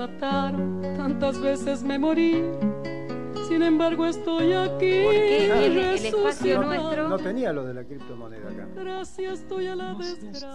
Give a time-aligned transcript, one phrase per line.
[0.00, 2.42] mataron, tantas veces me morí.
[3.48, 5.02] Sin embargo estoy aquí.
[5.04, 7.08] Porque el, el espacio nuestro.
[7.08, 8.66] No tenía lo de la criptomoneda acá.
[8.74, 10.48] Gracias estoy a la desgracia.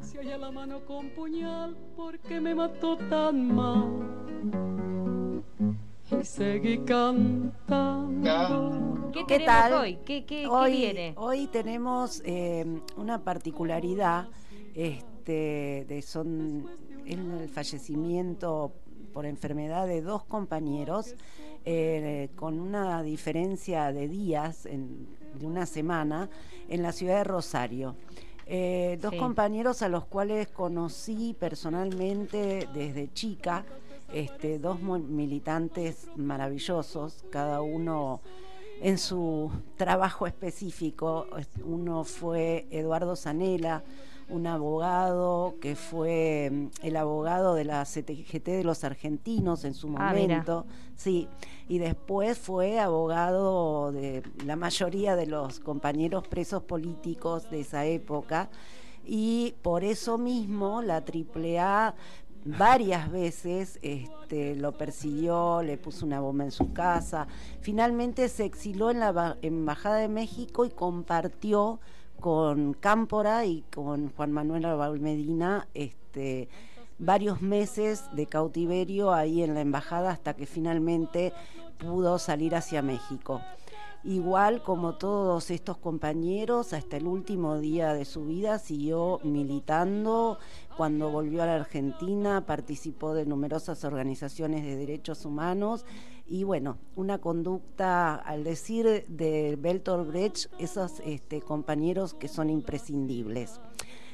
[0.00, 4.04] Sí, y a la mano con puñal porque me mató tan mal.
[6.18, 8.22] Y seguí cantando.
[9.12, 9.74] ¿Qué, ¿Qué tal?
[9.74, 9.98] hoy?
[10.06, 11.12] ¿Qué, qué, hoy, qué viene?
[11.16, 12.64] Hoy tenemos eh,
[12.96, 14.28] una particularidad.
[14.74, 16.64] Este, de son
[17.08, 18.72] el fallecimiento
[19.12, 21.14] por enfermedad de dos compañeros
[21.64, 26.30] eh, con una diferencia de días, en, de una semana,
[26.68, 27.96] en la ciudad de Rosario.
[28.46, 29.18] Eh, dos Sí.
[29.18, 33.64] compañeros a los cuales conocí personalmente desde chica,
[34.12, 38.20] este, dos militantes maravillosos, cada uno
[38.80, 41.26] en su trabajo específico.
[41.64, 43.82] Uno fue Eduardo Zanela,
[44.28, 49.88] un abogado que fue mm, el abogado de la CTGT de los argentinos en su
[49.96, 51.28] Ah, momento, sí,
[51.68, 58.50] y después fue abogado de la mayoría de los compañeros presos políticos de esa época
[59.06, 61.94] y por eso mismo la AAA
[62.44, 67.26] varias veces este, lo persiguió, le puso una bomba en su casa.
[67.60, 71.80] Finalmente se exiló en la ba- Embajada de México y compartió
[72.20, 76.48] con Cámpora y con Juan Manuel Arbal Medina este,
[76.98, 81.32] varios meses de cautiverio ahí en la embajada hasta que finalmente
[81.78, 83.40] pudo salir hacia México.
[84.04, 90.38] Igual como todos estos compañeros, hasta el último día de su vida siguió militando.
[90.76, 95.84] Cuando volvió a la Argentina participó de numerosas organizaciones de derechos humanos
[96.28, 103.60] y bueno, una conducta, al decir de Bertolt Brecht, esos este, compañeros que son imprescindibles.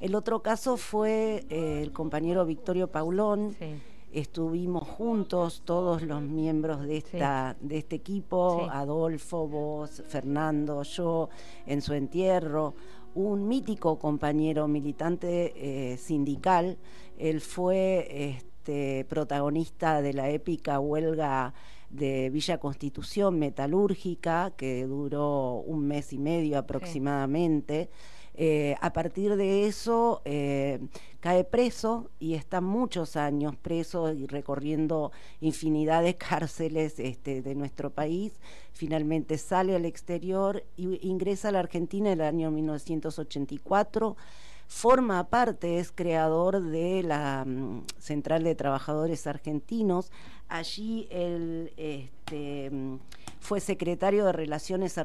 [0.00, 3.56] El otro caso fue eh, el compañero Victorio Paulón.
[3.58, 3.74] Sí.
[4.16, 8.70] Estuvimos juntos todos los miembros de, esta, de este equipo, Sí.
[8.72, 11.28] Adolfo, vos, Fernando, yo,
[11.66, 12.72] en su entierro.
[13.14, 16.78] Un mítico compañero militante eh, sindical.
[17.18, 21.52] Él fue este, protagonista de la épica huelga
[21.90, 27.90] de Villa Constitución metalúrgica, que duró un mes y medio aproximadamente.
[28.38, 30.78] Eh, a partir de eso eh,
[31.20, 35.10] cae preso y está muchos años preso y recorriendo
[35.40, 38.34] infinidad de cárceles este, de nuestro país.
[38.72, 44.16] Finalmente sale al exterior e ingresa a la Argentina en el año 1984
[44.66, 50.10] forma parte, es creador de la mm, Central de Trabajadores Argentinos.
[50.48, 52.98] Allí él este, mm,
[53.40, 55.00] fue secretario de Relaciones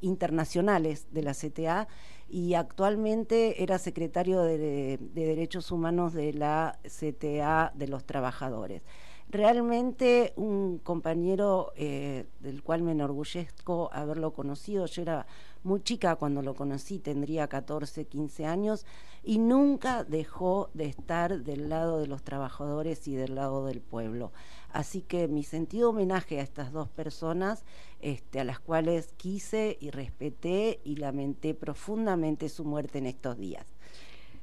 [0.00, 1.88] Internacionales de la CTA
[2.28, 8.82] y actualmente era secretario de, de Derechos Humanos de la CTA de los Trabajadores.
[9.28, 14.86] Realmente un compañero eh, del cual me enorgullezco haberlo conocido.
[14.86, 15.26] Yo era
[15.64, 18.86] muy chica cuando lo conocí, tendría 14, 15 años,
[19.22, 24.32] y nunca dejó de estar del lado de los trabajadores y del lado del pueblo.
[24.70, 27.64] Así que mi sentido homenaje a estas dos personas,
[28.00, 33.73] este, a las cuales quise y respeté y lamenté profundamente su muerte en estos días.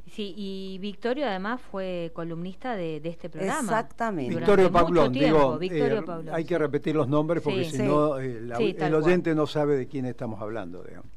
[0.09, 3.61] Sí, y Victorio además fue columnista de, de este programa.
[3.61, 4.35] Exactamente.
[4.35, 6.49] Victorio Pablón, digo, Victorio eh, Pablón, hay sí.
[6.49, 7.71] que repetir los nombres porque Sí.
[7.71, 7.83] si Sí.
[7.83, 9.03] no eh, la- Sí, tal el cual.
[9.05, 10.83] oyente no sabe de quién estamos hablando.
[10.83, 11.07] digamos.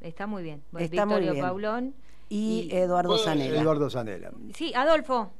[0.00, 0.62] Está muy bien.
[0.72, 1.44] Bueno, Está muy Victorio bien.
[1.44, 1.94] Paulón.
[2.30, 3.14] Y, Y- Eduardo.
[3.16, 4.30] Eduardo Zanella.
[4.54, 5.30] Sí, Adolfo.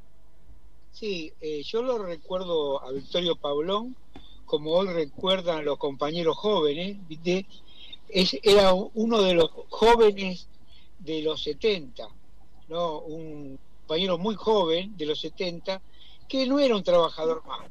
[0.91, 3.95] Sí, eh, yo lo recuerdo a Victorio Paulón,
[4.45, 7.45] como hoy recuerdan los compañeros jóvenes, ¿viste?
[8.09, 10.47] Es, era uno de los jóvenes
[10.99, 12.07] de los 70,
[12.67, 12.99] ¿no?
[12.99, 15.81] Un compañero muy joven de los 70,
[16.27, 17.69] que no era un trabajador más,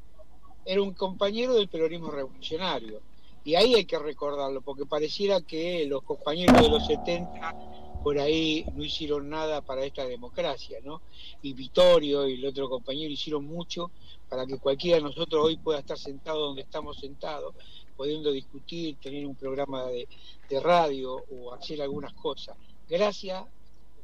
[0.65, 3.01] era un compañero del peronismo revolucionario.
[3.45, 7.55] Y ahí hay que recordarlo, porque pareciera que los compañeros de los 70
[8.03, 11.01] por ahí no hicieron nada para esta democracia, ¿no?
[11.45, 13.91] y Vittorio y el otro compañero hicieron mucho
[14.29, 17.55] para que cualquiera de nosotros hoy pueda estar sentado donde estamos sentados,
[17.97, 20.09] pudiendo discutir, tener un programa de,
[20.49, 22.57] de radio o hacer algunas cosas.
[22.89, 23.45] Gracias,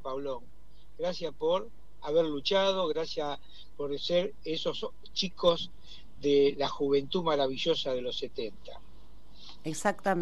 [0.03, 0.50] Pablón.
[1.01, 1.71] Gracias por
[2.03, 3.39] haber luchado, gracias
[3.79, 5.71] por ser esos chicos
[6.21, 8.79] de la juventud maravillosa de los 70.
[9.65, 10.19] Exactamente.